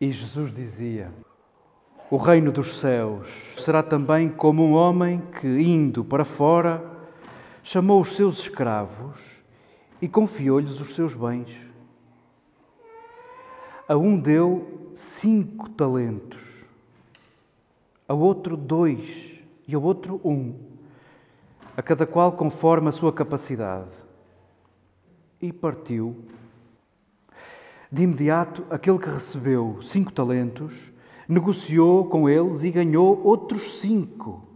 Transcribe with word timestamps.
E 0.00 0.10
Jesus 0.10 0.52
dizia: 0.52 1.10
O 2.10 2.16
reino 2.16 2.52
dos 2.52 2.78
céus 2.78 3.54
será 3.56 3.82
também 3.82 4.28
como 4.28 4.62
um 4.62 4.74
homem 4.74 5.22
que, 5.40 5.46
indo 5.46 6.04
para 6.04 6.24
fora, 6.24 6.84
chamou 7.62 8.00
os 8.00 8.12
seus 8.14 8.40
escravos 8.40 9.42
e 10.00 10.06
confiou-lhes 10.06 10.80
os 10.80 10.94
seus 10.94 11.14
bens. 11.14 11.50
A 13.88 13.96
um 13.96 14.20
deu 14.20 14.90
cinco 14.94 15.70
talentos, 15.70 16.64
a 18.06 18.12
outro 18.12 18.56
dois 18.56 19.40
e 19.66 19.74
ao 19.74 19.82
outro 19.82 20.20
um, 20.22 20.54
a 21.76 21.82
cada 21.82 22.06
qual 22.06 22.32
conforme 22.32 22.88
a 22.88 22.92
sua 22.92 23.12
capacidade. 23.12 23.92
E 25.40 25.52
partiu 25.52 26.24
de 27.90 28.02
imediato, 28.02 28.64
aquele 28.70 28.98
que 28.98 29.08
recebeu 29.08 29.78
cinco 29.80 30.12
talentos 30.12 30.92
negociou 31.28 32.08
com 32.08 32.28
eles 32.28 32.62
e 32.62 32.70
ganhou 32.70 33.20
outros 33.22 33.80
cinco. 33.80 34.46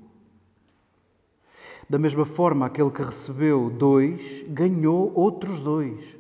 Da 1.89 1.99
mesma 1.99 2.25
forma, 2.25 2.67
aquele 2.67 2.91
que 2.91 3.03
recebeu 3.03 3.69
dois 3.71 4.45
ganhou 4.49 5.13
outros 5.15 5.59
dois. 5.59 6.17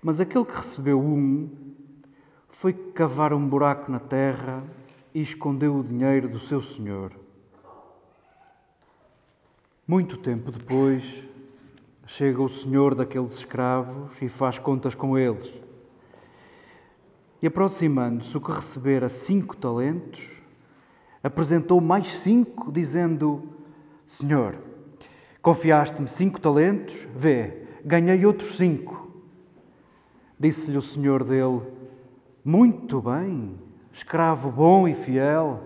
Mas 0.00 0.20
aquele 0.20 0.44
que 0.44 0.56
recebeu 0.56 1.00
um 1.00 1.50
foi 2.48 2.72
cavar 2.72 3.32
um 3.32 3.48
buraco 3.48 3.90
na 3.90 3.98
terra 3.98 4.62
e 5.12 5.20
escondeu 5.20 5.76
o 5.76 5.82
dinheiro 5.82 6.28
do 6.28 6.38
seu 6.38 6.60
senhor. 6.60 7.12
Muito 9.86 10.16
tempo 10.16 10.52
depois, 10.52 11.26
Chega 12.08 12.40
o 12.40 12.48
senhor 12.48 12.94
daqueles 12.94 13.32
escravos 13.32 14.22
e 14.22 14.28
faz 14.28 14.60
contas 14.60 14.94
com 14.94 15.18
eles. 15.18 15.60
E 17.42 17.48
aproximando-se 17.48 18.36
o 18.36 18.40
que 18.40 18.52
recebera 18.52 19.08
cinco 19.08 19.56
talentos, 19.56 20.40
apresentou 21.20 21.80
mais 21.80 22.06
cinco, 22.06 22.70
dizendo: 22.70 23.42
Senhor, 24.06 24.54
confiaste-me 25.42 26.06
cinco 26.06 26.40
talentos, 26.40 27.08
vê, 27.14 27.66
ganhei 27.84 28.24
outros 28.24 28.56
cinco. 28.56 29.10
Disse-lhe 30.38 30.78
o 30.78 30.82
senhor 30.82 31.24
dele: 31.24 31.60
Muito 32.44 33.02
bem, 33.02 33.58
escravo 33.92 34.48
bom 34.48 34.86
e 34.86 34.94
fiel, 34.94 35.60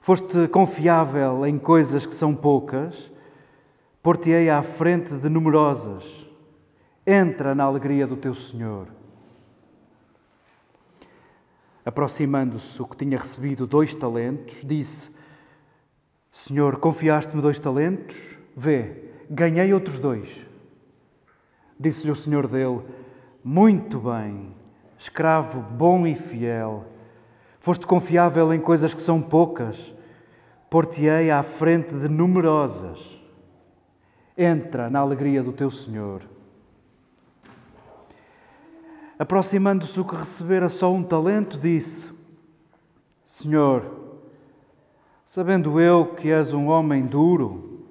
foste 0.00 0.48
confiável 0.48 1.46
em 1.46 1.58
coisas 1.58 2.06
que 2.06 2.14
são 2.14 2.34
poucas 2.34 3.10
Por-te-ei 4.02 4.48
à 4.48 4.62
frente 4.62 5.12
de 5.14 5.28
numerosas. 5.28 6.26
Entra 7.06 7.54
na 7.54 7.64
alegria 7.64 8.06
do 8.06 8.16
teu 8.16 8.34
Senhor. 8.34 8.88
Aproximando-se 11.84 12.80
o 12.80 12.86
que 12.86 12.96
tinha 12.96 13.18
recebido 13.18 13.66
dois 13.66 13.94
talentos, 13.94 14.62
disse: 14.64 15.10
Senhor, 16.32 16.78
confiaste-me 16.78 17.42
dois 17.42 17.58
talentos? 17.58 18.16
Vê, 18.56 19.04
ganhei 19.28 19.74
outros 19.74 19.98
dois. 19.98 20.46
Disse-lhe 21.78 22.10
o 22.10 22.16
Senhor 22.16 22.46
dele: 22.46 22.80
Muito 23.44 23.98
bem, 23.98 24.54
escravo 24.98 25.60
bom 25.60 26.06
e 26.06 26.14
fiel. 26.14 26.86
Foste 27.58 27.86
confiável 27.86 28.54
em 28.54 28.60
coisas 28.60 28.94
que 28.94 29.02
são 29.02 29.20
poucas, 29.20 29.94
por-te-ei 30.70 31.30
à 31.30 31.42
frente 31.42 31.92
de 31.94 32.08
numerosas. 32.08 33.19
Entra 34.42 34.88
na 34.88 35.00
alegria 35.00 35.42
do 35.42 35.52
teu 35.52 35.70
Senhor. 35.70 36.22
Aproximando-se 39.18 40.00
o 40.00 40.04
que 40.06 40.16
recebera 40.16 40.66
só 40.70 40.90
um 40.90 41.02
talento, 41.02 41.58
disse: 41.58 42.10
Senhor, 43.22 43.84
sabendo 45.26 45.78
eu 45.78 46.14
que 46.14 46.30
és 46.30 46.54
um 46.54 46.68
homem 46.68 47.04
duro, 47.04 47.84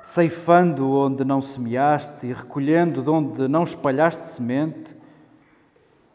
ceifando 0.00 0.92
onde 0.92 1.24
não 1.24 1.42
semeaste 1.42 2.28
e 2.28 2.32
recolhendo 2.32 3.02
de 3.02 3.10
onde 3.10 3.48
não 3.48 3.64
espalhaste 3.64 4.28
semente, 4.28 4.94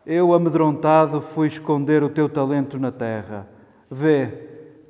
eu, 0.05 0.33
amedrontado, 0.33 1.19
fui 1.19 1.47
esconder 1.47 2.01
o 2.01 2.09
teu 2.09 2.29
talento 2.29 2.79
na 2.79 2.93
terra. 2.93 3.45
Vê, 3.89 4.27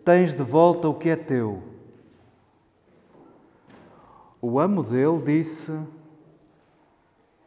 tens 0.06 0.32
de 0.32 0.44
volta 0.44 0.88
o 0.88 0.94
que 0.94 1.10
é 1.10 1.16
teu. 1.16 1.71
O 4.42 4.60
amo 4.60 4.82
dele 4.82 5.22
disse: 5.24 5.72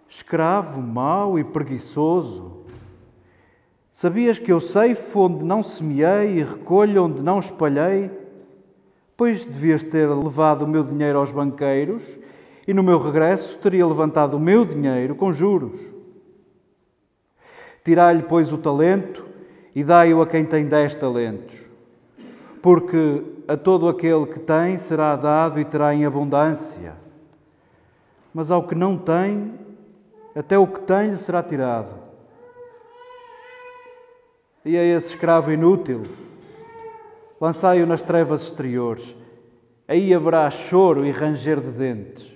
Escravo 0.09 0.81
mau 0.81 1.37
e 1.37 1.43
preguiçoso, 1.43 2.65
sabias 3.91 4.39
que 4.39 4.53
eu 4.53 4.61
ceifo 4.61 5.23
onde 5.23 5.45
não 5.45 5.63
semeei 5.63 6.39
e 6.39 6.45
recolho 6.45 7.05
onde 7.05 7.21
não 7.21 7.41
espalhei? 7.41 8.13
Pois 9.17 9.45
devias 9.45 9.83
ter 9.83 10.09
levado 10.09 10.63
o 10.63 10.69
meu 10.69 10.85
dinheiro 10.85 11.19
aos 11.19 11.33
banqueiros 11.33 12.19
e 12.67 12.73
no 12.73 12.83
meu 12.83 13.01
regresso 13.01 13.59
teria 13.59 13.87
levantado 13.87 14.37
o 14.37 14.41
meu 14.41 14.65
dinheiro 14.65 15.17
com 15.17 15.33
juros. 15.33 15.79
Tirai-lhe, 17.85 18.23
pois, 18.23 18.53
o 18.53 18.59
talento 18.59 19.27
e 19.75 19.83
dai-o 19.83 20.23
a 20.23 20.27
quem 20.27 20.45
tem 20.45 20.67
dez 20.67 20.95
talentos. 20.95 21.64
Porque 22.65 23.23
a 23.47 23.59
todo 23.59 23.91
aquele 23.91 24.25
que 24.25 24.41
tem 24.41 24.79
será 24.79 25.15
dado 25.17 25.61
e 25.61 25.67
terá 25.67 25.95
em 25.95 26.07
abundância. 26.07 26.95
Mas 28.33 28.51
ao 28.51 28.67
que 28.67 28.75
não 28.75 28.97
tem, 28.97 29.53
até 30.35 30.59
o 30.59 30.67
que 30.67 30.81
tem 30.81 31.15
será 31.19 31.43
tirado. 31.43 31.95
E 34.65 34.79
a 34.79 34.83
esse 34.83 35.13
escravo 35.13 35.53
inútil, 35.53 36.07
lançai-o 37.39 37.87
nas 37.87 38.01
trevas 38.01 38.45
exteriores. 38.45 39.15
Aí 39.87 40.15
haverá 40.15 40.49
choro 40.49 41.05
e 41.05 41.11
ranger 41.11 41.61
de 41.61 41.71
dentes. 41.71 42.34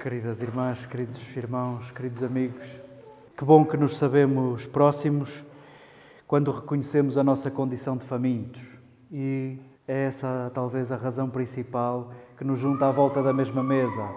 Queridas 0.00 0.40
irmãs, 0.40 0.86
queridos 0.86 1.20
irmãos, 1.36 1.90
queridos 1.90 2.22
amigos, 2.22 2.66
que 3.36 3.44
bom 3.44 3.66
que 3.66 3.76
nos 3.76 3.98
sabemos 3.98 4.64
próximos 4.64 5.44
quando 6.26 6.50
reconhecemos 6.50 7.18
a 7.18 7.22
nossa 7.22 7.50
condição 7.50 7.98
de 7.98 8.06
famintos. 8.06 8.62
E 9.12 9.58
é 9.86 10.06
essa 10.06 10.50
talvez 10.54 10.90
a 10.90 10.96
razão 10.96 11.28
principal 11.28 12.12
que 12.38 12.44
nos 12.44 12.58
junta 12.58 12.88
à 12.88 12.90
volta 12.90 13.22
da 13.22 13.34
mesma 13.34 13.62
mesa. 13.62 14.08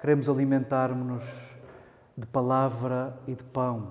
Queremos 0.00 0.30
alimentar-nos 0.30 1.24
de 2.16 2.26
palavra 2.26 3.14
e 3.26 3.34
de 3.34 3.42
pão. 3.42 3.88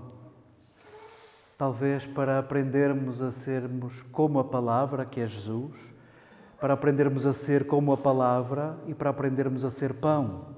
Talvez 1.56 2.04
para 2.07 2.40
aprendermos 2.40 3.22
a 3.22 3.31
sermos 3.31 4.02
como 4.12 4.40
a 4.40 4.44
palavra, 4.44 5.06
que 5.06 5.22
é 5.22 5.28
Jesus, 5.28 5.78
para 6.60 6.74
aprendermos 6.74 7.28
a 7.28 7.34
ser 7.34 7.68
como 7.68 7.94
a 7.94 7.98
palavra 7.98 8.75
e 8.88 8.96
para 8.96 9.12
aprendermos 9.12 9.63
a 9.63 9.69
ser 9.69 9.94
pão 9.94 10.55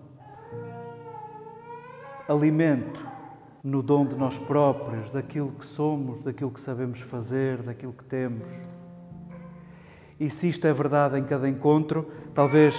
alimento 2.28 3.02
no 3.64 3.82
dom 3.82 4.06
de 4.06 4.16
nós 4.16 4.38
próprios, 4.38 5.12
daquilo 5.12 5.52
que 5.52 5.66
somos, 5.66 6.22
daquilo 6.24 6.52
que 6.52 6.60
sabemos 6.60 7.00
fazer, 7.02 7.62
daquilo 7.62 7.94
que 7.94 8.04
temos. 8.04 8.48
E 10.20 10.30
se 10.30 10.50
isto 10.50 10.66
é 10.66 10.74
verdade 10.74 11.18
em 11.18 11.24
cada 11.24 11.48
encontro, 11.48 12.10
talvez 12.34 12.76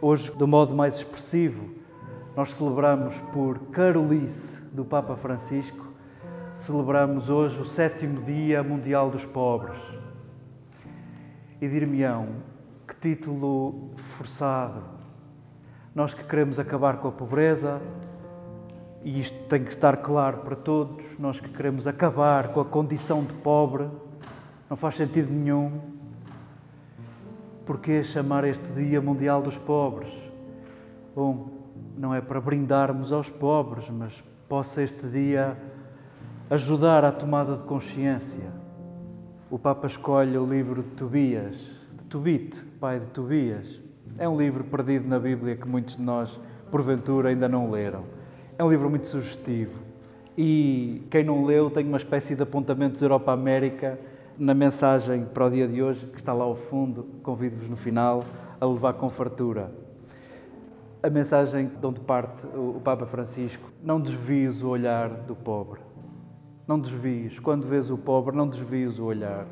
hoje, 0.00 0.30
do 0.32 0.46
modo 0.46 0.74
mais 0.74 0.96
expressivo, 0.96 1.70
nós 2.36 2.54
celebramos 2.54 3.18
por 3.32 3.58
Carolice 3.70 4.62
do 4.72 4.84
Papa 4.84 5.16
Francisco, 5.16 5.92
celebramos 6.54 7.28
hoje 7.28 7.60
o 7.60 7.64
sétimo 7.64 8.22
Dia 8.22 8.62
Mundial 8.62 9.10
dos 9.10 9.24
Pobres. 9.24 9.78
E 11.60 11.68
dir-me-ão, 11.68 12.28
que 12.88 12.96
título 12.96 13.90
forçado! 13.96 14.82
Nós 15.94 16.14
que 16.14 16.24
queremos 16.24 16.58
acabar 16.58 16.96
com 16.98 17.08
a 17.08 17.12
pobreza, 17.12 17.80
e 19.04 19.20
isto 19.20 19.36
tem 19.48 19.64
que 19.64 19.70
estar 19.70 19.96
claro 19.98 20.38
para 20.38 20.54
todos, 20.54 21.04
nós 21.18 21.40
que 21.40 21.48
queremos 21.48 21.86
acabar 21.86 22.48
com 22.48 22.60
a 22.60 22.64
condição 22.64 23.24
de 23.24 23.32
pobre, 23.34 23.88
não 24.70 24.76
faz 24.76 24.96
sentido 24.96 25.32
nenhum. 25.32 25.80
Porquê 27.66 28.02
chamar 28.02 28.44
este 28.44 28.66
Dia 28.72 29.00
Mundial 29.00 29.42
dos 29.42 29.58
Pobres? 29.58 30.12
Bom, 31.14 31.48
não 31.96 32.14
é 32.14 32.20
para 32.20 32.40
brindarmos 32.40 33.12
aos 33.12 33.28
pobres, 33.28 33.88
mas 33.90 34.22
possa 34.48 34.82
este 34.82 35.06
dia 35.06 35.56
ajudar 36.48 37.04
à 37.04 37.12
tomada 37.12 37.56
de 37.56 37.64
consciência. 37.64 38.50
O 39.50 39.58
Papa 39.58 39.86
escolhe 39.86 40.36
o 40.38 40.46
livro 40.46 40.82
de 40.82 40.90
Tobias, 40.90 41.56
de 41.56 42.04
Tobit, 42.08 42.60
pai 42.80 43.00
de 43.00 43.06
Tobias. 43.06 43.80
É 44.16 44.28
um 44.28 44.38
livro 44.38 44.64
perdido 44.64 45.06
na 45.08 45.18
Bíblia 45.18 45.56
que 45.56 45.68
muitos 45.68 45.96
de 45.96 46.02
nós, 46.02 46.40
porventura, 46.70 47.28
ainda 47.28 47.48
não 47.48 47.70
leram. 47.70 48.21
É 48.62 48.64
um 48.64 48.70
livro 48.70 48.88
muito 48.88 49.08
sugestivo 49.08 49.76
e 50.38 51.02
quem 51.10 51.24
não 51.24 51.44
leu 51.44 51.68
tem 51.68 51.84
uma 51.84 51.96
espécie 51.96 52.36
de 52.36 52.44
apontamentos 52.44 53.02
Europa-América 53.02 53.98
na 54.38 54.54
mensagem 54.54 55.24
para 55.24 55.46
o 55.46 55.50
dia 55.50 55.66
de 55.66 55.82
hoje, 55.82 56.06
que 56.06 56.18
está 56.18 56.32
lá 56.32 56.44
ao 56.44 56.54
fundo. 56.54 57.08
Convido-vos 57.24 57.68
no 57.68 57.76
final 57.76 58.22
a 58.60 58.64
levar 58.64 58.92
com 58.92 59.10
fartura. 59.10 59.72
A 61.02 61.10
mensagem 61.10 61.72
de 61.76 61.84
onde 61.84 61.98
parte 62.02 62.46
o 62.54 62.80
Papa 62.84 63.04
Francisco: 63.04 63.68
não 63.82 64.00
desvies 64.00 64.62
o 64.62 64.68
olhar 64.68 65.08
do 65.08 65.34
pobre. 65.34 65.80
Não 66.64 66.78
desvies. 66.78 67.40
Quando 67.40 67.66
vês 67.66 67.90
o 67.90 67.98
pobre, 67.98 68.36
não 68.36 68.46
desvies 68.46 69.00
o 69.00 69.06
olhar. 69.06 69.44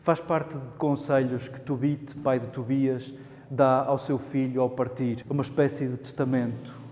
Faz 0.00 0.22
parte 0.22 0.56
de 0.56 0.78
conselhos 0.78 1.48
que 1.48 1.60
Tobit, 1.60 2.14
pai 2.14 2.40
de 2.40 2.46
Tobias, 2.46 3.12
dá 3.50 3.84
ao 3.84 3.98
seu 3.98 4.18
filho 4.18 4.62
ao 4.62 4.70
partir, 4.70 5.22
uma 5.28 5.42
espécie 5.42 5.86
de 5.86 5.98
testamento 5.98 6.83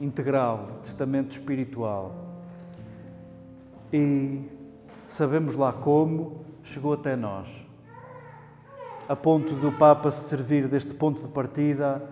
integral, 0.00 0.80
testamento 0.82 1.32
espiritual. 1.32 2.14
E 3.92 4.42
sabemos 5.08 5.54
lá 5.54 5.72
como 5.72 6.44
chegou 6.62 6.94
até 6.94 7.14
nós, 7.16 7.48
a 9.08 9.14
ponto 9.14 9.54
do 9.54 9.70
Papa 9.72 10.10
se 10.10 10.28
servir 10.28 10.66
deste 10.68 10.94
ponto 10.94 11.22
de 11.22 11.28
partida 11.28 12.02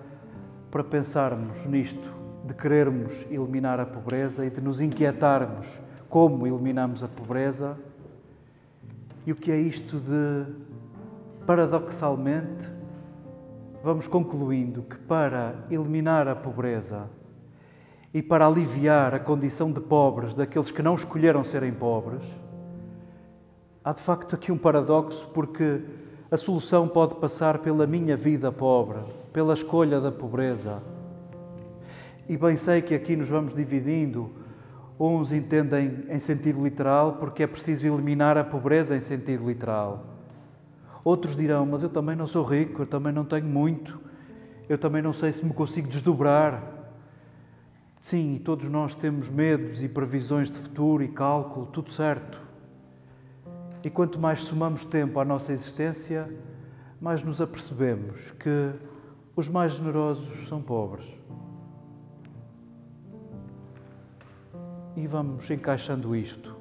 para 0.71 0.85
pensarmos 0.85 1.67
nisto, 1.67 2.13
de 2.45 2.55
querermos 2.55 3.27
eliminar 3.31 3.81
a 3.81 3.87
pobreza 3.87 4.47
e 4.47 4.51
de 4.51 4.61
nos 4.61 4.81
inquietarmos 4.81 5.81
como 6.09 6.47
eliminamos 6.47 7.03
a 7.03 7.09
pobreza 7.09 7.77
e 9.27 9.33
o 9.33 9.37
que 9.37 9.51
é 9.51 9.59
isto 9.59 9.99
de, 9.99 10.45
paradoxalmente, 11.47 12.69
vamos 13.83 14.07
concluindo 14.07 14.83
que 14.83 14.97
para 14.97 15.55
eliminar 15.71 16.29
a 16.29 16.37
pobreza 16.37 17.09
e 18.15 18.23
para 18.23 18.47
aliviar 18.47 19.13
a 19.13 19.19
condição 19.19 19.73
de 19.73 19.81
pobres 19.81 20.35
daqueles 20.35 20.71
que 20.71 20.81
não 20.81 20.95
escolheram 20.95 21.43
serem 21.43 21.73
pobres, 21.73 22.23
há 23.83 23.93
de 23.93 24.01
facto 24.01 24.37
aqui 24.37 24.53
um 24.53 24.57
paradoxo, 24.57 25.29
porque 25.35 25.83
a 26.31 26.37
solução 26.37 26.87
pode 26.87 27.17
passar 27.17 27.59
pela 27.59 27.89
minha 27.89 28.17
vida 28.17 28.53
pobre, 28.53 29.01
pela 29.33 29.53
escolha 29.53 30.01
da 30.01 30.13
pobreza. 30.13 30.81
E 32.29 32.37
bem 32.37 32.57
sei 32.57 32.81
que 32.81 32.95
aqui 32.95 33.17
nos 33.17 33.29
vamos 33.29 33.53
dividindo. 33.53 34.31
Uns 34.99 35.33
entendem 35.33 36.05
em 36.09 36.21
sentido 36.21 36.63
literal 36.63 37.15
porque 37.15 37.43
é 37.43 37.47
preciso 37.49 37.85
eliminar 37.85 38.39
a 38.39 38.45
pobreza 38.45 38.97
em 38.97 39.01
sentido 39.01 39.47
literal. 39.47 40.05
Outros 41.03 41.35
dirão, 41.35 41.67
mas 41.67 41.83
eu 41.83 41.89
também 41.89 42.15
não 42.15 42.29
sou 42.29 42.45
rico, 42.45 42.83
eu 42.83 42.87
também 42.87 43.13
não 43.13 43.25
tenho 43.25 43.45
muito, 43.45 44.01
eu 44.69 44.79
também 44.79 45.03
não 45.03 45.13
sei 45.13 45.33
se 45.33 45.45
me 45.45 45.53
consigo 45.53 45.89
desdobrar. 45.89 46.74
Sim, 48.05 48.39
todos 48.45 48.69
nós 48.69 48.95
temos 48.95 49.31
medos 49.31 49.83
e 49.83 49.89
previsões 49.89 50.51
de 50.51 50.59
futuro 50.59 51.03
e 51.03 51.09
cálculo, 51.09 51.65
tudo 51.65 51.91
certo. 51.91 52.39
E 53.83 53.89
quanto 53.89 54.19
mais 54.19 54.41
somamos 54.41 54.85
tempo 54.85 55.19
à 55.19 55.25
nossa 55.25 55.55
existência, 55.55 56.31
mais 57.01 57.23
nos 57.23 57.41
apercebemos 57.41 58.31
que 58.33 58.73
os 59.35 59.49
mais 59.49 59.73
generosos 59.73 60.47
são 60.47 60.61
pobres. 60.61 61.07
E 64.95 65.07
vamos 65.07 65.51
encaixando 65.51 66.15
isto. 66.15 66.55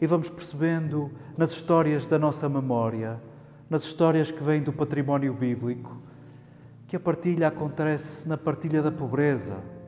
E 0.00 0.06
vamos 0.06 0.30
percebendo 0.30 1.10
nas 1.36 1.50
histórias 1.50 2.06
da 2.06 2.16
nossa 2.16 2.48
memória, 2.48 3.20
nas 3.68 3.82
histórias 3.82 4.30
que 4.30 4.40
vêm 4.40 4.62
do 4.62 4.72
património 4.72 5.34
bíblico, 5.34 6.00
que 6.86 6.94
a 6.94 7.00
partilha 7.00 7.48
acontece 7.48 8.28
na 8.28 8.36
partilha 8.36 8.80
da 8.80 8.92
pobreza 8.92 9.79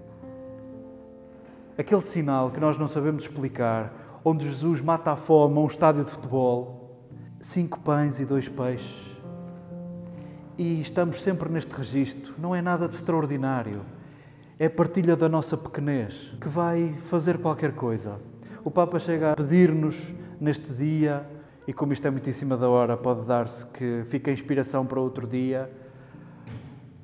aquele 1.83 2.03
sinal 2.03 2.51
que 2.51 2.61
nós 2.61 2.79
não 2.79 2.87
sabemos 2.87 3.25
explicar, 3.25 4.21
onde 4.25 4.49
Jesus 4.49 4.81
mata 4.81 5.11
a 5.11 5.17
fome 5.17 5.59
a 5.59 5.61
um 5.61 5.67
estádio 5.67 6.05
de 6.05 6.11
futebol, 6.11 7.03
cinco 7.41 7.81
pães 7.81 8.21
e 8.21 8.25
dois 8.25 8.49
peixes. 8.49 9.12
E 10.57 10.81
estamos 10.81 11.21
sempre 11.21 11.51
neste 11.51 11.73
registro, 11.73 12.35
não 12.39 12.55
é 12.55 12.62
nada 12.62 12.89
de 12.89 12.95
extraordinário. 12.95 13.81
É 14.59 14.69
partilha 14.69 15.17
da 15.17 15.29
nossa 15.29 15.57
pequenez 15.57 16.33
que 16.41 16.49
vai 16.49 16.95
fazer 17.01 17.39
qualquer 17.39 17.73
coisa. 17.73 18.21
O 18.65 18.71
Papa 18.71 19.01
chega 19.01 19.33
a 19.33 19.35
pedir-nos 19.35 19.97
neste 20.41 20.73
dia, 20.73 21.27
e 21.67 21.73
como 21.73 21.93
isto 21.93 22.07
é 22.07 22.11
muito 22.12 22.31
em 22.31 22.33
cima 22.33 22.57
da 22.57 22.69
hora, 22.69 22.97
pode 22.97 23.27
dar-se 23.27 23.67
que 23.67 24.05
fica 24.07 24.31
a 24.31 24.35
inspiração 24.35 24.87
para 24.87 25.01
outro 25.01 25.27
dia, 25.27 25.69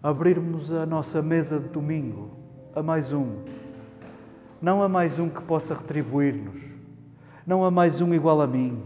abrirmos 0.00 0.72
a 0.72 0.86
nossa 0.86 1.20
mesa 1.20 1.58
de 1.58 1.68
domingo 1.68 2.30
a 2.76 2.82
mais 2.82 3.12
um, 3.12 3.42
não 4.60 4.82
há 4.82 4.88
mais 4.88 5.18
um 5.18 5.28
que 5.28 5.40
possa 5.42 5.74
retribuir-nos. 5.74 6.60
Não 7.46 7.64
há 7.64 7.70
mais 7.70 8.00
um 8.00 8.12
igual 8.12 8.40
a 8.40 8.46
mim. 8.46 8.82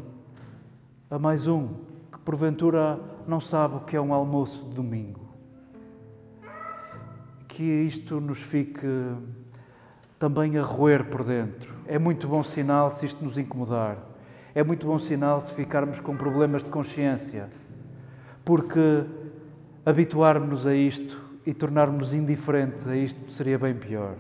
Há 1.11 1.19
mais 1.19 1.47
um 1.47 1.69
que 2.13 2.19
porventura 2.19 3.01
não 3.27 3.41
sabe 3.41 3.77
o 3.77 3.81
que 3.81 3.97
é 3.97 4.01
um 4.01 4.13
almoço 4.13 4.65
de 4.65 4.75
domingo. 4.75 5.21
Que 7.49 7.63
isto 7.63 8.21
nos 8.21 8.39
fique 8.39 8.87
também 10.19 10.59
a 10.59 10.63
roer 10.63 11.05
por 11.07 11.25
dentro. 11.25 11.75
É 11.87 11.99
muito 11.99 12.29
bom 12.29 12.45
sinal 12.45 12.93
se 12.93 13.07
isto 13.07 13.25
nos 13.25 13.39
incomodar. 13.39 13.97
É 14.55 14.63
muito 14.63 14.87
bom 14.87 14.99
sinal 14.99 15.41
se 15.41 15.53
ficarmos 15.53 16.01
com 16.01 16.17
problemas 16.17 16.63
de 16.63 16.71
consciência. 16.71 17.49
Porque 18.45 19.05
habituarmos-nos 19.85 20.67
a 20.67 20.75
isto 20.75 21.21
e 21.47 21.55
tornarmos 21.55 22.13
indiferentes 22.13 22.87
a 22.87 22.95
isto 22.95 23.33
seria 23.33 23.59
bem 23.59 23.75
pior. 23.75 24.15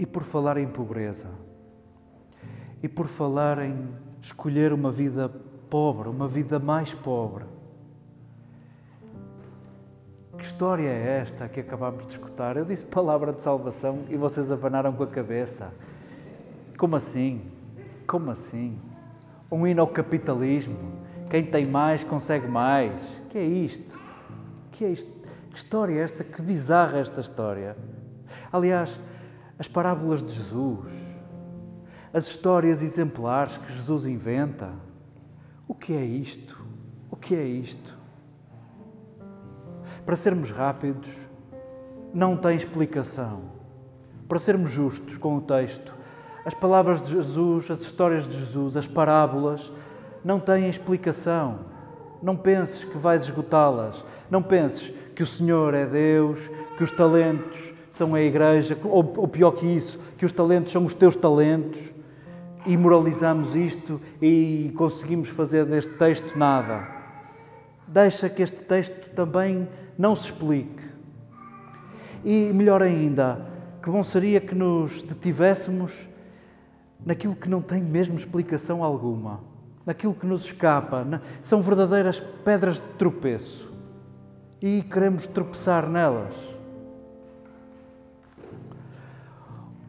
E 0.00 0.06
por 0.06 0.22
falar 0.22 0.56
em 0.56 0.66
pobreza, 0.66 1.26
e 2.82 2.88
por 2.88 3.06
falar 3.06 3.58
em 3.58 3.86
escolher 4.22 4.72
uma 4.72 4.90
vida 4.90 5.28
pobre, 5.68 6.08
uma 6.08 6.26
vida 6.26 6.58
mais 6.58 6.94
pobre. 6.94 7.44
Que 10.38 10.42
história 10.42 10.88
é 10.88 11.18
esta 11.20 11.46
que 11.50 11.60
acabamos 11.60 12.06
de 12.06 12.14
escutar? 12.14 12.56
Eu 12.56 12.64
disse 12.64 12.86
palavra 12.86 13.30
de 13.30 13.42
salvação 13.42 14.04
e 14.08 14.16
vocês 14.16 14.50
abanaram 14.50 14.90
com 14.94 15.02
a 15.02 15.06
cabeça. 15.06 15.70
Como 16.78 16.96
assim? 16.96 17.42
Como 18.06 18.30
assim? 18.30 18.78
Um 19.52 19.66
hino 19.66 19.82
ao 19.82 19.86
capitalismo? 19.86 20.78
Quem 21.28 21.44
tem 21.44 21.66
mais 21.66 22.02
consegue 22.02 22.48
mais? 22.48 22.94
Que 23.28 23.36
é 23.36 23.44
isto? 23.44 24.00
Que 24.72 24.86
é 24.86 24.88
isto? 24.92 25.12
Que 25.50 25.58
história 25.58 25.92
é 25.92 26.04
esta? 26.04 26.24
Que 26.24 26.40
bizarra 26.40 26.96
é 26.96 27.00
esta 27.02 27.20
história. 27.20 27.76
Aliás, 28.50 28.98
as 29.60 29.68
parábolas 29.68 30.22
de 30.22 30.32
Jesus, 30.32 30.90
as 32.14 32.26
histórias 32.26 32.82
exemplares 32.82 33.58
que 33.58 33.70
Jesus 33.74 34.06
inventa. 34.06 34.70
O 35.68 35.74
que 35.74 35.92
é 35.92 36.02
isto? 36.02 36.58
O 37.10 37.14
que 37.14 37.34
é 37.34 37.44
isto? 37.44 37.94
Para 40.06 40.16
sermos 40.16 40.50
rápidos, 40.50 41.10
não 42.14 42.38
tem 42.38 42.56
explicação. 42.56 43.42
Para 44.26 44.38
sermos 44.38 44.70
justos 44.70 45.18
com 45.18 45.36
o 45.36 45.42
texto, 45.42 45.94
as 46.42 46.54
palavras 46.54 47.02
de 47.02 47.10
Jesus, 47.10 47.70
as 47.70 47.80
histórias 47.80 48.26
de 48.26 48.38
Jesus, 48.38 48.78
as 48.78 48.86
parábolas, 48.86 49.70
não 50.24 50.40
têm 50.40 50.70
explicação. 50.70 51.66
Não 52.22 52.34
penses 52.34 52.82
que 52.82 52.96
vais 52.96 53.24
esgotá-las. 53.24 54.06
Não 54.30 54.42
penses 54.42 54.90
que 55.14 55.22
o 55.22 55.26
Senhor 55.26 55.74
é 55.74 55.84
Deus, 55.84 56.48
que 56.78 56.84
os 56.84 56.90
talentos 56.90 57.69
são 57.92 58.14
a 58.14 58.20
igreja, 58.20 58.78
ou, 58.84 59.12
ou 59.16 59.28
pior 59.28 59.52
que 59.52 59.66
isso, 59.66 59.98
que 60.16 60.24
os 60.24 60.32
talentos 60.32 60.72
são 60.72 60.84
os 60.84 60.94
teus 60.94 61.16
talentos. 61.16 61.80
E 62.66 62.76
moralizamos 62.76 63.54
isto 63.54 64.00
e 64.20 64.70
conseguimos 64.76 65.28
fazer 65.28 65.64
deste 65.64 65.94
texto 65.94 66.38
nada. 66.38 66.86
Deixa 67.88 68.28
que 68.28 68.42
este 68.42 68.58
texto 68.58 69.10
também 69.14 69.66
não 69.96 70.14
se 70.14 70.26
explique. 70.26 70.84
E 72.22 72.52
melhor 72.52 72.82
ainda, 72.82 73.46
que 73.82 73.88
bom 73.88 74.04
seria 74.04 74.40
que 74.40 74.54
nos 74.54 75.02
detivéssemos 75.02 76.06
naquilo 77.04 77.34
que 77.34 77.48
não 77.48 77.62
tem 77.62 77.82
mesmo 77.82 78.14
explicação 78.14 78.84
alguma, 78.84 79.40
naquilo 79.86 80.14
que 80.14 80.26
nos 80.26 80.44
escapa, 80.44 81.06
são 81.42 81.62
verdadeiras 81.62 82.20
pedras 82.44 82.76
de 82.76 82.86
tropeço 82.98 83.72
e 84.60 84.82
queremos 84.82 85.26
tropeçar 85.26 85.88
nelas. 85.88 86.34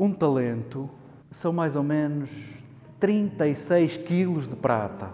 Um 0.02 0.12
talento 0.12 0.90
são 1.30 1.54
mais 1.54 1.76
ou 1.76 1.84
menos 1.84 2.32
36 3.00 3.98
quilos 3.98 4.48
de 4.48 4.56
prata. 4.56 5.12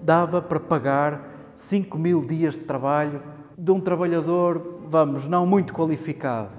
Dava 0.00 0.40
para 0.40 0.58
pagar 0.58 1.52
5 1.54 1.98
mil 1.98 2.26
dias 2.26 2.54
de 2.54 2.60
trabalho 2.60 3.22
de 3.58 3.70
um 3.70 3.78
trabalhador, 3.78 4.78
vamos, 4.88 5.28
não 5.28 5.44
muito 5.44 5.74
qualificado. 5.74 6.56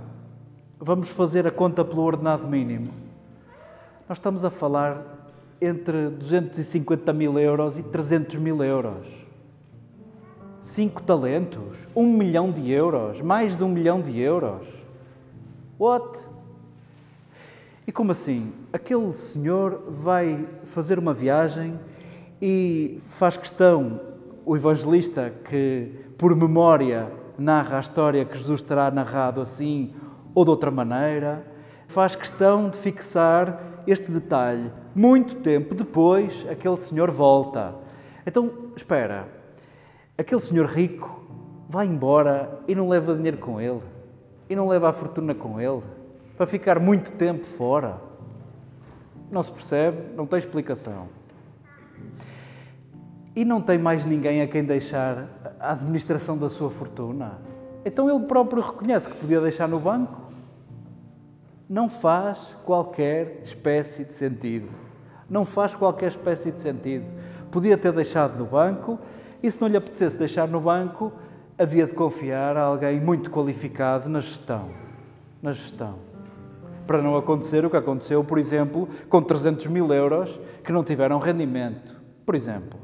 Vamos 0.80 1.10
fazer 1.10 1.48
a 1.48 1.50
conta 1.50 1.84
pelo 1.84 2.04
ordenado 2.04 2.48
mínimo. 2.48 2.94
Nós 4.08 4.20
estamos 4.20 4.46
a 4.46 4.52
falar 4.52 5.02
entre 5.60 6.10
250 6.10 7.12
mil 7.14 7.40
euros 7.40 7.80
e 7.80 7.82
300 7.82 8.36
mil 8.36 8.64
euros. 8.64 9.08
Cinco 10.62 11.02
talentos, 11.02 11.88
um 11.96 12.16
milhão 12.16 12.52
de 12.52 12.72
euros, 12.72 13.22
mais 13.22 13.56
de 13.56 13.64
um 13.64 13.70
milhão 13.70 14.00
de 14.00 14.20
euros. 14.20 14.68
What? 15.80 16.33
E 17.86 17.92
como 17.92 18.12
assim? 18.14 18.54
Aquele 18.72 19.14
senhor 19.14 19.84
vai 19.90 20.48
fazer 20.64 20.98
uma 20.98 21.14
viagem 21.14 21.78
e 22.42 22.98
faz 23.02 23.36
questão, 23.36 24.00
o 24.46 24.56
evangelista 24.56 25.34
que 25.50 25.92
por 26.18 26.34
memória 26.34 27.12
narra 27.38 27.78
a 27.78 27.80
história 27.82 28.24
que 28.24 28.38
Jesus 28.38 28.62
terá 28.62 28.90
narrado 28.90 29.42
assim 29.42 29.94
ou 30.34 30.46
de 30.46 30.52
outra 30.52 30.72
maneira, 30.72 31.46
faz 31.88 32.16
questão 32.16 32.70
de 32.70 32.78
fixar 32.78 33.84
este 33.86 34.10
detalhe. 34.10 34.72
Muito 34.96 35.36
tempo 35.36 35.76
depois, 35.76 36.46
aquele 36.50 36.78
senhor 36.78 37.12
volta. 37.12 37.76
Então, 38.26 38.50
espera, 38.78 39.28
aquele 40.18 40.40
senhor 40.40 40.68
rico 40.68 41.22
vai 41.68 41.86
embora 41.86 42.62
e 42.66 42.76
não 42.76 42.88
leva 42.88 43.14
dinheiro 43.14 43.38
com 43.38 43.60
ele, 43.60 43.82
e 44.50 44.56
não 44.56 44.70
leva 44.70 44.90
a 44.90 44.94
fortuna 44.94 45.36
com 45.36 45.60
ele 45.60 45.84
para 46.36 46.48
ficar 46.48 46.80
muito 46.80 47.12
tempo 47.12 47.46
fora. 47.46 47.98
Não 49.32 49.42
se 49.42 49.52
percebe, 49.52 50.16
não 50.16 50.26
tem 50.26 50.40
explicação. 50.40 51.08
E 53.36 53.44
não 53.44 53.62
tem 53.62 53.78
mais 53.78 54.06
ninguém 54.06 54.42
a 54.42 54.48
quem 54.48 54.64
deixar 54.64 55.28
a 55.60 55.72
administração 55.72 56.38
da 56.38 56.50
sua 56.50 56.70
fortuna. 56.70 57.40
Então 57.84 58.10
ele 58.10 58.26
próprio 58.26 58.62
reconhece 58.62 59.10
que 59.10 59.16
podia 59.16 59.42
deixar 59.42 59.68
no 59.68 59.80
banco. 59.80 60.22
Não 61.68 61.90
faz 61.90 62.56
qualquer 62.64 63.42
espécie 63.44 64.06
de 64.06 64.14
sentido. 64.14 64.70
Não 65.28 65.46
faz 65.46 65.74
qualquer 65.74 66.10
espécie 66.10 66.52
de 66.52 66.62
sentido. 66.62 67.06
Podia 67.50 67.78
ter 67.78 67.92
deixado 67.92 68.38
no 68.38 68.46
banco 68.46 69.00
e, 69.42 69.50
se 69.50 69.60
não 69.60 69.68
lhe 69.68 69.78
apetecesse 69.78 70.18
deixar 70.18 70.48
no 70.48 70.62
banco, 70.62 71.12
havia 71.58 71.88
de 71.88 71.94
confiar 71.94 72.56
a 72.56 72.64
alguém 72.64 73.00
muito 73.00 73.32
qualificado 73.32 74.08
na 74.10 74.20
gestão. 74.20 74.70
Na 75.42 75.52
gestão 75.52 76.13
para 76.86 77.02
não 77.02 77.16
acontecer 77.16 77.66
o 77.66 77.70
que 77.70 77.78
aconteceu, 77.78 78.24
por 78.24 78.38
exemplo, 78.38 78.88
com 79.10 79.22
300 79.22 79.68
mil 79.68 79.92
euros 79.94 80.40
que 80.64 80.72
não 80.72 80.84
tiveram 80.84 81.20
rendimento, 81.20 81.96
por 82.26 82.36
exemplo. 82.36 82.80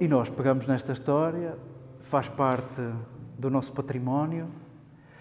E 0.00 0.08
nós 0.08 0.28
pegamos 0.28 0.66
nesta 0.66 0.92
história, 0.92 1.56
faz 2.00 2.28
parte 2.28 2.82
do 3.38 3.48
nosso 3.48 3.72
património, 3.72 4.48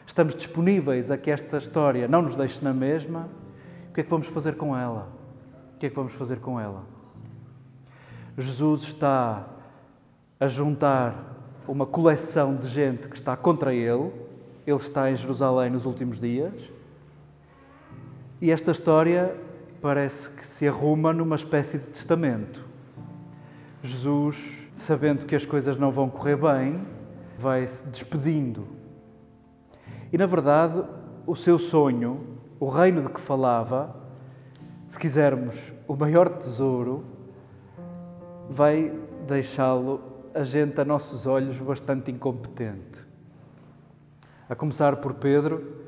estamos 0.06 0.36
disponíveis 0.36 1.12
a 1.12 1.18
que 1.18 1.30
esta 1.30 1.58
história 1.58 2.08
não 2.08 2.22
nos 2.22 2.36
deixe 2.36 2.64
na 2.64 2.74
mesma. 2.74 3.30
O 3.90 3.94
que 3.94 4.02
é 4.02 4.04
que 4.04 4.10
vamos 4.10 4.28
fazer 4.28 4.56
com 4.56 4.76
ela? 4.76 5.08
O 5.76 5.78
que 5.78 5.86
é 5.86 5.90
que 5.90 5.96
vamos 5.96 6.14
fazer 6.14 6.40
com 6.40 6.60
ela? 6.60 6.84
Jesus 8.38 8.84
está 8.84 9.48
a 10.40 10.48
juntar 10.48 11.33
uma 11.68 11.86
coleção 11.86 12.56
de 12.56 12.68
gente 12.68 13.08
que 13.08 13.16
está 13.16 13.36
contra 13.36 13.74
ele. 13.74 14.12
Ele 14.66 14.78
está 14.78 15.12
em 15.12 15.16
Jerusalém 15.16 15.70
nos 15.70 15.86
últimos 15.86 16.20
dias. 16.20 16.54
E 18.42 18.52
esta 18.52 18.72
história 18.72 19.36
parece 19.82 20.30
que 20.30 20.46
se 20.46 20.68
arruma 20.68 21.12
numa 21.12 21.36
espécie 21.36 21.78
de 21.78 21.86
testamento. 21.86 22.64
Jesus, 23.82 24.70
sabendo 24.76 25.26
que 25.26 25.36
as 25.36 25.46
coisas 25.46 25.78
não 25.78 25.92
vão 25.92 26.10
correr 26.10 26.38
bem, 26.38 26.82
vai 27.38 27.68
se 27.68 27.86
despedindo. 27.88 28.68
E 30.12 30.18
na 30.18 30.26
verdade, 30.26 30.84
o 31.26 31.36
seu 31.36 31.60
sonho, 31.60 32.38
o 32.60 32.70
reino 32.70 33.02
de 33.02 33.10
que 33.10 33.20
falava, 33.20 33.96
se 34.88 34.98
quisermos, 34.98 35.74
o 35.88 35.96
maior 35.96 36.30
tesouro, 36.30 37.04
vai 38.50 38.94
deixá-lo 39.28 40.13
a 40.34 40.44
gente, 40.44 40.82
a 40.82 40.86
nossos 40.86 41.28
olhos, 41.28 41.58
bastante 41.60 42.10
incompetente. 42.10 43.02
A 44.50 44.56
começar 44.56 44.96
por 44.98 45.14
Pedro, 45.14 45.84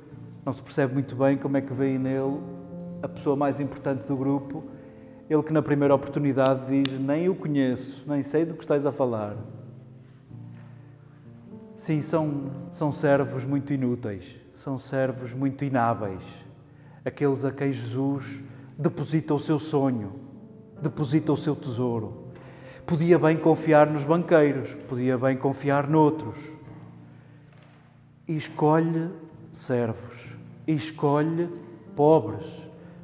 não 0.46 0.54
se 0.54 0.62
percebe 0.62 0.94
muito 0.94 1.16
bem 1.16 1.36
como 1.36 1.58
é 1.58 1.62
que 1.62 1.74
vem 1.74 1.98
nele 1.98 2.40
a 3.02 3.08
pessoa 3.08 3.36
mais 3.36 3.60
importante 3.60 4.06
do 4.06 4.16
grupo, 4.16 4.64
ele 5.28 5.42
que 5.42 5.52
na 5.52 5.62
primeira 5.62 5.96
oportunidade 5.96 6.68
diz: 6.68 7.00
Nem 7.00 7.28
o 7.28 7.36
conheço, 7.36 8.04
nem 8.08 8.22
sei 8.22 8.46
do 8.46 8.54
que 8.54 8.62
estás 8.62 8.86
a 8.86 8.92
falar. 8.92 9.36
Sim, 11.75 12.02
são, 12.02 12.52
são 12.72 12.92
servos 12.92 13.44
muito 13.44 13.74
inúteis, 13.74 14.36
são 14.54 14.78
servos 14.78 15.34
muito 15.34 15.66
inábeis, 15.66 16.24
aqueles 17.04 17.44
a 17.44 17.52
quem 17.52 17.72
Jesus 17.72 18.44
deposita 18.78 19.34
o 19.34 19.40
seu 19.40 19.58
sonho, 19.58 20.14
deposita 20.82 21.34
o 21.34 21.38
seu 21.38 21.56
tesouro 21.56 22.25
podia 22.86 23.18
bem 23.18 23.36
confiar 23.36 23.88
nos 23.88 24.04
banqueiros, 24.04 24.74
podia 24.88 25.18
bem 25.18 25.36
confiar 25.36 25.88
noutros. 25.88 26.38
E 28.27 28.36
escolhe 28.36 29.10
servos, 29.51 30.36
e 30.68 30.74
escolhe 30.74 31.50
pobres, 31.96 32.46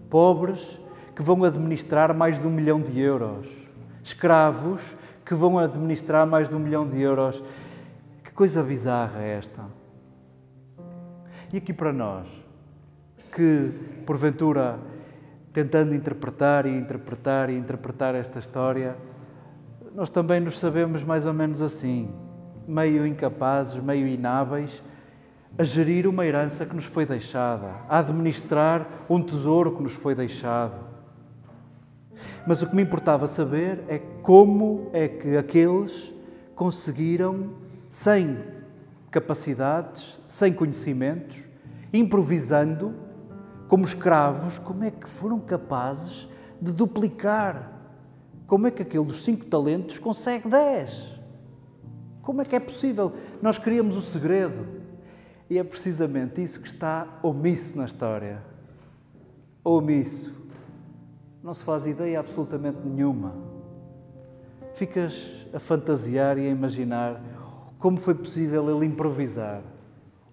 pobres 0.10 0.80
que 1.16 1.24
vão 1.24 1.44
administrar 1.44 2.14
mais 2.14 2.40
de 2.40 2.48
um 2.48 2.52
milhão 2.52 2.82
de 2.82 3.00
euros, 3.00 3.48
escravos 4.04 4.96
que 5.26 5.34
vão 5.34 5.58
administrar 5.60 6.26
mais 6.28 6.50
de 6.50 6.56
um 6.56 6.60
milhão 6.60 6.88
de 6.88 7.00
euros. 7.00 7.44
Que 8.24 8.32
coisa 8.32 8.64
bizarra 8.64 9.22
é 9.22 9.38
esta! 9.38 9.64
E 11.54 11.58
aqui 11.58 11.74
para 11.74 11.92
nós, 11.92 12.28
que 13.32 13.72
porventura, 14.06 14.80
tentando 15.54 15.94
interpretar 15.94 16.66
e 16.66 16.70
interpretar 16.70 17.50
e 17.50 17.58
interpretar 17.58 18.16
esta 18.16 18.40
história, 18.40 18.96
nós 19.94 20.10
também 20.10 20.40
nos 20.40 20.58
sabemos 20.58 21.04
mais 21.04 21.26
ou 21.26 21.34
menos 21.34 21.62
assim, 21.62 22.10
meio 22.68 23.06
incapazes, 23.06 23.82
meio 23.82 24.08
inábeis, 24.08 24.82
a 25.58 25.64
gerir 25.64 26.08
uma 26.08 26.26
herança 26.26 26.66
que 26.66 26.74
nos 26.74 26.86
foi 26.86 27.06
deixada, 27.06 27.68
a 27.90 28.00
administrar 28.00 28.88
um 29.10 29.22
tesouro 29.22 29.76
que 29.76 29.84
nos 29.84 29.94
foi 29.94 30.16
deixado. 30.16 30.76
Mas 32.48 32.62
o 32.62 32.68
que 32.68 32.76
me 32.76 32.84
importava 32.84 33.28
saber 33.28 33.84
é 33.88 34.00
como 34.22 34.90
é 34.94 35.08
que 35.08 35.36
aqueles 35.36 36.14
conseguiram, 36.56 37.52
sem 37.90 38.38
capacidades, 39.10 40.20
sem 40.28 40.54
conhecimentos, 40.54 41.38
improvisando, 41.92 42.96
como 43.68 43.84
escravos, 43.84 44.58
como 44.58 44.84
é 44.84 44.92
que 44.92 45.10
foram 45.10 45.40
capazes 45.40 46.28
de 46.62 46.72
duplicar 46.72 47.71
Como 48.52 48.68
é 48.68 48.72
que 48.72 48.82
aquele 48.82 49.06
dos 49.06 49.24
cinco 49.24 49.46
talentos 49.46 49.98
consegue 49.98 50.50
dez? 50.50 51.18
Como 52.22 52.42
é 52.42 52.44
que 52.44 52.54
é 52.54 52.60
possível? 52.60 53.14
Nós 53.42 53.58
queríamos 53.58 53.96
o 53.96 54.02
segredo. 54.02 54.68
E 55.50 55.58
é 55.58 55.64
precisamente 55.64 56.44
isso 56.44 56.60
que 56.60 56.68
está 56.68 57.08
omisso 57.24 57.78
na 57.78 57.86
história. 57.86 58.40
Omisso. 59.64 60.36
Não 61.42 61.54
se 61.54 61.64
faz 61.64 61.86
ideia 61.86 62.20
absolutamente 62.20 62.80
nenhuma. 62.84 63.34
Ficas 64.74 65.48
a 65.54 65.60
fantasiar 65.60 66.38
e 66.38 66.46
a 66.46 66.50
imaginar 66.50 67.24
como 67.80 68.00
foi 68.00 68.16
possível 68.16 68.70
ele 68.70 68.86
improvisar. 68.86 69.62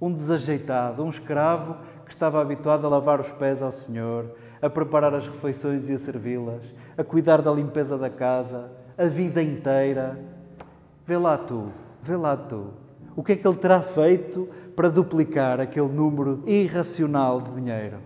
Um 0.00 0.12
desajeitado, 0.12 1.04
um 1.04 1.10
escravo 1.10 1.76
que 2.04 2.10
estava 2.10 2.40
habituado 2.40 2.84
a 2.84 2.90
lavar 2.90 3.20
os 3.20 3.30
pés 3.30 3.62
ao 3.62 3.70
Senhor, 3.70 4.34
a 4.60 4.68
preparar 4.68 5.14
as 5.14 5.26
refeições 5.26 5.88
e 5.88 5.92
a 5.92 5.98
servi-las, 5.98 6.62
a 6.96 7.04
cuidar 7.04 7.42
da 7.42 7.52
limpeza 7.52 7.96
da 7.96 8.10
casa, 8.10 8.70
a 8.96 9.04
vida 9.04 9.42
inteira. 9.42 10.18
Vê 11.06 11.16
lá 11.16 11.38
tu, 11.38 11.72
vê 12.02 12.16
lá 12.16 12.36
tu. 12.36 12.68
O 13.14 13.22
que 13.22 13.32
é 13.32 13.36
que 13.36 13.46
ele 13.46 13.56
terá 13.56 13.82
feito 13.82 14.48
para 14.76 14.88
duplicar 14.88 15.60
aquele 15.60 15.88
número 15.88 16.42
irracional 16.46 17.40
de 17.40 17.50
dinheiro? 17.52 17.98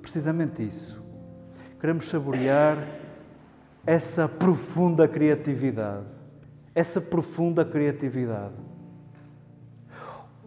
Precisamente 0.00 0.66
isso. 0.66 1.02
Queremos 1.80 2.08
saborear 2.08 2.78
essa 3.86 4.28
profunda 4.28 5.06
criatividade. 5.06 6.06
Essa 6.74 7.00
profunda 7.00 7.64
criatividade. 7.64 8.54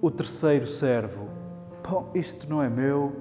O 0.01 0.11
terceiro 0.11 0.67
servo. 0.67 1.27
Bom, 1.87 2.11
isto 2.13 2.49
não 2.49 2.61
é 2.61 2.69
meu, 2.69 3.15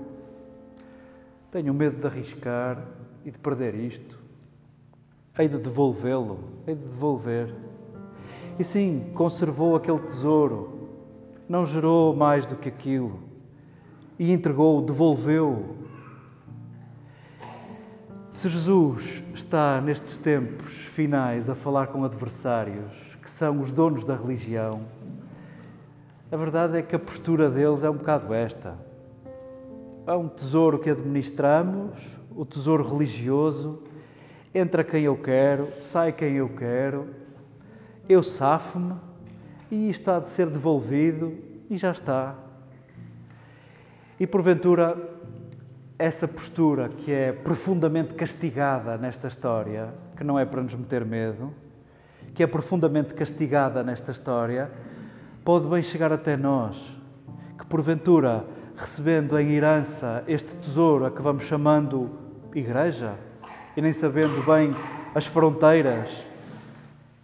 tenho 1.57 1.73
medo 1.73 1.99
de 1.99 2.07
arriscar 2.07 2.87
e 3.25 3.31
de 3.31 3.39
perder 3.39 3.75
isto. 3.75 4.19
Hei 5.39 5.49
de 5.49 5.57
devolvê-lo, 5.57 6.39
hei 6.67 6.75
de 6.75 6.83
devolver. 6.83 7.51
E 8.59 8.63
sim, 8.63 9.11
conservou 9.15 9.75
aquele 9.75 10.01
tesouro, 10.01 10.91
não 11.49 11.65
gerou 11.65 12.15
mais 12.15 12.45
do 12.45 12.57
que 12.57 12.69
aquilo 12.69 13.21
e 14.19 14.33
entregou, 14.33 14.83
devolveu. 14.83 15.77
Se 18.31 18.51
Jesus 18.51 19.25
está 19.35 19.81
nestes 19.81 20.19
tempos 20.19 20.75
finais 20.75 21.49
a 21.49 21.55
falar 21.55 21.87
com 21.87 22.05
adversários 22.05 22.93
que 23.23 23.31
são 23.31 23.63
os 23.63 23.73
donos 23.73 24.05
da 24.05 24.15
religião, 24.15 24.83
a 26.31 26.37
verdade 26.37 26.77
é 26.77 26.83
que 26.83 26.95
a 26.95 26.99
postura 26.99 27.49
deles 27.49 27.83
é 27.83 27.89
um 27.89 27.97
bocado 27.97 28.35
esta 28.35 28.77
há 30.07 30.17
um 30.17 30.29
tesouro 30.29 30.79
que 30.79 30.89
administramos, 30.89 32.01
o 32.31 32.45
tesouro 32.45 32.89
religioso, 32.89 33.83
entra 34.55 34.85
quem 34.85 35.03
eu 35.03 35.17
quero, 35.17 35.69
sai 35.83 36.13
quem 36.13 36.35
eu 36.35 36.49
quero, 36.49 37.09
eu 38.09 38.23
safo-me 38.23 38.95
e 39.71 39.91
isto 39.91 40.09
há 40.11 40.21
de 40.21 40.31
ser 40.31 40.47
devolvido 40.47 41.35
e 41.69 41.77
já 41.77 41.91
está. 41.91 42.37
E 44.19 44.27
porventura, 44.27 44.97
essa 45.99 46.29
postura 46.29 46.89
que 46.89 47.11
é 47.11 47.33
profundamente 47.33 48.15
castigada 48.15 48.97
nesta 48.97 49.27
história, 49.27 49.93
que 50.17 50.23
não 50.23 50.39
é 50.39 50.45
para 50.45 50.63
nos 50.63 50.75
meter 50.75 51.05
medo, 51.05 51.53
que 52.33 52.43
é 52.43 52.47
profundamente 52.47 53.13
castigada 53.13 53.83
nesta 53.83 54.13
história, 54.13 54.71
pode 55.45 55.67
bem 55.67 55.83
chegar 55.83 56.13
até 56.13 56.37
nós, 56.37 56.77
que 57.59 57.67
porventura 57.67 58.45
recebendo 58.77 59.39
em 59.39 59.53
herança 59.53 60.23
este 60.29 60.55
tesouro 60.57 61.07
a 61.07 61.11
que 61.11 61.23
vamos 61.23 61.45
chamando 61.45 62.11
igreja 62.55 63.15
e 63.77 63.81
nem 63.81 63.93
sabendo 63.93 64.45
bem 64.45 64.75
as 65.15 65.27
fronteiras, 65.27 66.09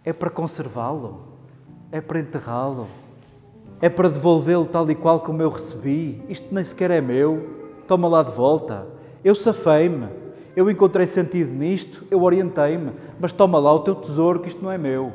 é 0.03 0.11
para 0.11 0.29
conservá-lo, 0.29 1.21
é 1.91 2.01
para 2.01 2.19
enterrá-lo, 2.19 2.87
é 3.79 3.89
para 3.89 4.09
devolvê-lo 4.09 4.65
tal 4.65 4.89
e 4.89 4.95
qual 4.95 5.19
como 5.19 5.41
eu 5.41 5.49
recebi. 5.49 6.23
Isto 6.27 6.53
nem 6.53 6.63
sequer 6.63 6.91
é 6.91 7.01
meu, 7.01 7.81
toma 7.87 8.07
lá 8.07 8.23
de 8.23 8.31
volta. 8.31 8.87
Eu 9.23 9.35
safei-me, 9.35 10.07
eu 10.55 10.69
encontrei 10.69 11.07
sentido 11.07 11.51
nisto, 11.51 12.05
eu 12.09 12.21
orientei-me, 12.21 12.91
mas 13.19 13.33
toma 13.33 13.59
lá 13.59 13.73
o 13.73 13.79
teu 13.79 13.95
tesouro 13.95 14.39
que 14.39 14.47
isto 14.47 14.63
não 14.63 14.71
é 14.71 14.77
meu. 14.77 15.13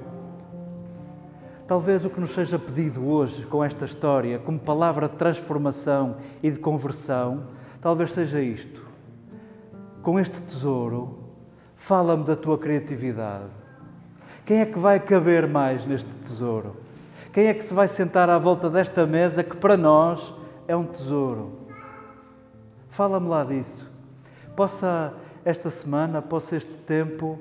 Talvez 1.68 2.02
o 2.02 2.08
que 2.08 2.18
nos 2.18 2.30
seja 2.30 2.58
pedido 2.58 3.06
hoje 3.06 3.44
com 3.44 3.62
esta 3.62 3.84
história, 3.84 4.38
como 4.38 4.58
palavra 4.58 5.06
de 5.06 5.16
transformação 5.16 6.16
e 6.42 6.50
de 6.50 6.58
conversão, 6.58 7.42
talvez 7.78 8.14
seja 8.14 8.40
isto. 8.40 8.82
Com 10.02 10.18
este 10.18 10.40
tesouro, 10.40 11.18
fala-me 11.76 12.24
da 12.24 12.34
tua 12.34 12.56
criatividade. 12.56 13.50
Quem 14.46 14.60
é 14.60 14.64
que 14.64 14.78
vai 14.78 14.98
caber 14.98 15.46
mais 15.46 15.84
neste 15.84 16.10
tesouro? 16.22 16.74
Quem 17.34 17.48
é 17.48 17.52
que 17.52 17.62
se 17.62 17.74
vai 17.74 17.86
sentar 17.86 18.30
à 18.30 18.38
volta 18.38 18.70
desta 18.70 19.04
mesa 19.04 19.44
que 19.44 19.58
para 19.58 19.76
nós 19.76 20.34
é 20.66 20.74
um 20.74 20.86
tesouro? 20.86 21.68
Fala-me 22.88 23.28
lá 23.28 23.44
disso. 23.44 23.90
Possa 24.56 25.12
esta 25.44 25.68
semana, 25.68 26.22
possa 26.22 26.56
este 26.56 26.72
tempo, 26.72 27.38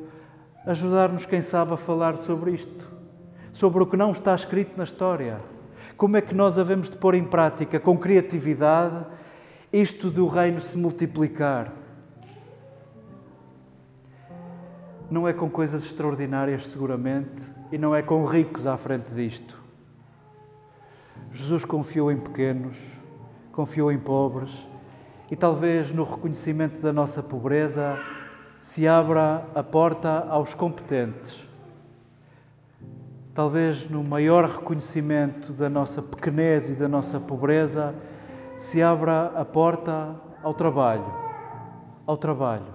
ajudar-nos, 0.66 1.26
quem 1.26 1.42
sabe, 1.42 1.72
a 1.72 1.78
falar 1.78 2.18
sobre 2.18 2.52
isto 2.52 2.97
sobre 3.58 3.82
o 3.82 3.88
que 3.88 3.98
não 3.98 4.12
está 4.12 4.36
escrito 4.36 4.78
na 4.78 4.84
história. 4.84 5.42
Como 5.98 6.16
é 6.16 6.22
que 6.22 6.36
nós 6.36 6.60
havemos 6.60 6.88
de 6.88 6.96
pôr 6.96 7.16
em 7.16 7.24
prática, 7.24 7.80
com 7.80 7.98
criatividade, 7.98 9.04
isto 9.74 10.12
do 10.12 10.28
reino 10.28 10.62
se 10.62 10.78
multiplicar? 10.78 11.74
Não 15.10 15.28
é 15.28 15.34
com 15.34 15.50
coisas 15.50 15.84
extraordinárias, 15.84 16.68
seguramente, 16.68 17.42
e 17.72 17.80
não 17.80 17.96
é 17.96 18.04
com 18.04 18.24
ricos 18.26 18.68
à 18.68 18.78
frente 18.78 19.12
disto. 19.12 19.60
Jesus 21.32 21.66
confiou 21.66 22.12
em 22.12 22.18
pequenos, 22.18 22.78
confiou 23.52 23.92
em 23.92 23.98
pobres, 23.98 24.68
e 25.32 25.36
talvez 25.36 25.92
no 25.92 26.04
reconhecimento 26.04 26.80
da 26.80 26.94
nossa 26.94 27.24
pobreza 27.24 27.98
se 28.62 28.88
abra 28.88 29.48
a 29.56 29.64
porta 29.64 30.28
aos 30.30 30.54
competentes 30.54 31.47
talvez 33.38 33.88
no 33.88 34.04
maior 34.04 34.46
reconhecimento 34.46 35.54
da 35.54 35.70
nossa 35.70 36.02
pequenez 36.02 36.72
e 36.72 36.74
da 36.74 36.88
nossa 36.88 37.20
pobreza, 37.20 37.94
se 38.58 38.82
abra 38.82 39.32
a 39.36 39.46
porta 39.46 40.16
ao 40.42 40.56
trabalho, 40.56 41.06
ao 42.08 42.18
trabalho. 42.18 42.74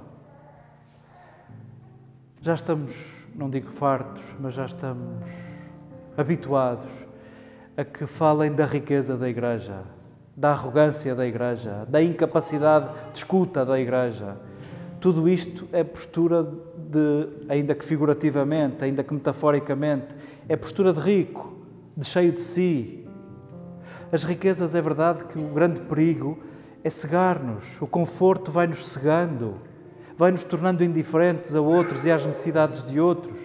Já 2.41 2.55
estamos, 2.55 3.27
não 3.35 3.51
digo 3.51 3.73
fartos, 3.73 4.23
mas 4.39 4.55
já 4.55 4.65
estamos 4.65 5.29
habituados 6.17 7.09
a 7.77 7.85
que 7.85 8.07
falem 8.07 8.53
da 8.53 8.65
riqueza 8.65 9.17
da 9.17 9.29
Igreja, 9.29 9.83
da 10.37 10.53
arrogância 10.53 11.13
da 11.13 11.27
Igreja, 11.27 11.85
da 11.89 12.01
incapacidade 12.01 12.89
de 13.13 13.19
escuta 13.19 13.67
da 13.67 13.81
Igreja. 13.81 14.37
Tudo 15.03 15.29
isto 15.29 15.67
é 15.73 15.83
postura 15.83 16.45
de, 16.45 17.27
ainda 17.49 17.75
que 17.75 17.85
figurativamente, 17.85 18.85
ainda 18.85 19.03
que 19.03 19.13
metaforicamente, 19.13 20.15
é 20.49 20.55
postura 20.55 20.93
de 20.93 21.01
rico, 21.01 21.53
de 21.97 22.05
cheio 22.05 22.31
de 22.31 22.41
si. 22.41 23.05
As 24.13 24.23
riquezas, 24.23 24.77
é 24.77 24.81
verdade 24.81 25.25
que 25.25 25.41
o 25.41 25.49
grande 25.49 25.81
perigo 25.81 26.39
é 26.85 26.89
cegar-nos, 26.89 27.83
o 27.83 27.87
conforto 27.89 28.53
vai-nos 28.53 28.87
cegando, 28.87 29.57
vai-nos 30.17 30.45
tornando 30.45 30.85
indiferentes 30.85 31.53
a 31.57 31.61
outros 31.61 32.05
e 32.05 32.11
às 32.13 32.25
necessidades 32.25 32.85
de 32.85 33.01
outros. 33.01 33.41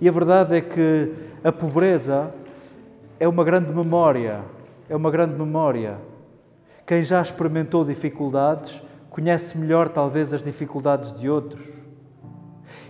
E 0.00 0.08
a 0.08 0.10
verdade 0.10 0.56
é 0.56 0.60
que 0.60 1.12
a 1.44 1.52
pobreza 1.52 2.34
é 3.20 3.28
uma 3.28 3.44
grande 3.44 3.72
memória, 3.72 4.40
é 4.88 4.96
uma 4.96 5.12
grande 5.12 5.38
memória. 5.38 5.96
Quem 6.84 7.04
já 7.04 7.22
experimentou 7.22 7.84
dificuldades 7.84 8.82
conhece 9.12 9.58
melhor, 9.58 9.90
talvez, 9.90 10.32
as 10.32 10.42
dificuldades 10.42 11.12
de 11.12 11.28
outros 11.28 11.68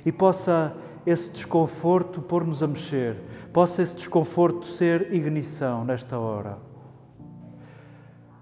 e 0.06 0.12
possa 0.12 0.72
esse 1.04 1.30
desconforto 1.30 2.22
pôr-nos 2.22 2.62
a 2.62 2.68
mexer, 2.68 3.16
possa 3.52 3.82
esse 3.82 3.96
desconforto 3.96 4.64
ser 4.64 5.12
ignição 5.12 5.84
nesta 5.84 6.16
hora. 6.16 6.58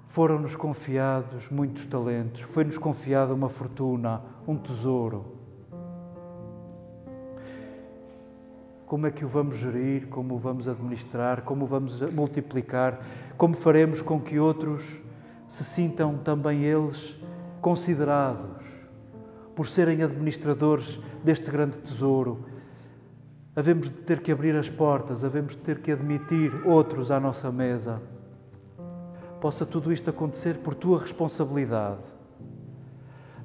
Foram-nos 0.08 0.54
confiados 0.54 1.48
muitos 1.48 1.86
talentos, 1.86 2.42
foi-nos 2.42 2.76
confiada 2.76 3.32
uma 3.32 3.48
fortuna, 3.48 4.20
um 4.46 4.58
tesouro. 4.58 5.38
Como 8.84 9.06
é 9.06 9.10
que 9.10 9.24
o 9.24 9.28
vamos 9.28 9.56
gerir, 9.56 10.08
como 10.08 10.34
o 10.34 10.38
vamos 10.38 10.68
administrar, 10.68 11.42
como 11.42 11.64
o 11.64 11.66
vamos 11.66 11.98
multiplicar, 12.10 13.00
como 13.38 13.54
faremos 13.54 14.02
com 14.02 14.20
que 14.20 14.38
outros 14.38 15.00
se 15.48 15.64
sintam 15.64 16.18
também 16.18 16.62
eles 16.64 17.19
considerados 17.60 18.64
por 19.54 19.68
serem 19.68 20.02
administradores 20.02 20.98
deste 21.22 21.50
grande 21.50 21.76
tesouro. 21.78 22.46
Havemos 23.54 23.88
de 23.88 23.94
ter 23.94 24.20
que 24.20 24.32
abrir 24.32 24.56
as 24.56 24.70
portas, 24.70 25.22
havemos 25.22 25.54
de 25.54 25.62
ter 25.62 25.80
que 25.80 25.92
admitir 25.92 26.66
outros 26.66 27.10
à 27.10 27.20
nossa 27.20 27.50
mesa. 27.50 28.00
Possa 29.40 29.66
tudo 29.66 29.92
isto 29.92 30.08
acontecer 30.08 30.58
por 30.58 30.74
tua 30.74 31.00
responsabilidade, 31.00 32.04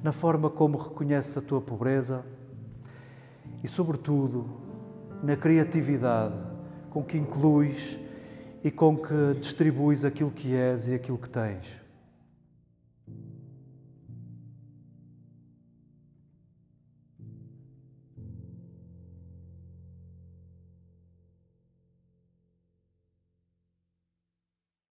na 0.02 0.12
forma 0.12 0.48
como 0.48 0.78
reconheces 0.78 1.36
a 1.36 1.42
tua 1.42 1.60
pobreza, 1.60 2.24
e, 3.62 3.68
sobretudo, 3.68 4.46
na 5.22 5.36
criatividade 5.36 6.36
com 6.90 7.02
que 7.02 7.18
incluis 7.18 7.98
e 8.62 8.70
com 8.70 8.96
que 8.96 9.38
distribuis 9.40 10.04
aquilo 10.04 10.30
que 10.30 10.54
és 10.54 10.88
e 10.88 10.94
aquilo 10.94 11.18
que 11.18 11.28
tens. 11.28 11.85